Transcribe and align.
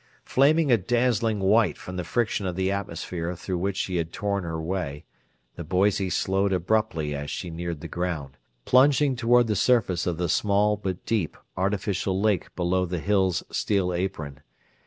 Flaming 0.25 0.71
a 0.71 0.77
dazzling 0.77 1.39
white 1.39 1.77
from 1.77 1.95
the 1.95 2.03
friction 2.03 2.47
of 2.47 2.55
the 2.55 2.71
atmosphere 2.71 3.35
through 3.35 3.59
which 3.59 3.77
she 3.77 3.97
had 3.97 4.11
torn 4.11 4.43
her 4.43 4.59
way, 4.59 5.05
the 5.57 5.63
Boise 5.63 6.09
slowed 6.09 6.51
abruptly 6.51 7.13
as 7.13 7.29
she 7.29 7.51
neared 7.51 7.81
the 7.81 7.87
ground, 7.87 8.37
plunging 8.65 9.15
toward 9.15 9.45
the 9.45 9.55
surface 9.55 10.07
of 10.07 10.17
the 10.17 10.27
small 10.27 10.75
but 10.75 11.05
deep 11.05 11.37
artificial 11.55 12.19
lake 12.19 12.49
below 12.55 12.87
the 12.87 12.97
Hill's 12.97 13.43
steel 13.51 13.93
apron. 13.93 14.39